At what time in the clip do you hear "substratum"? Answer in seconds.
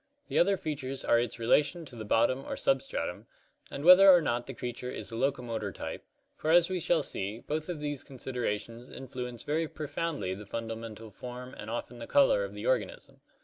2.57-3.27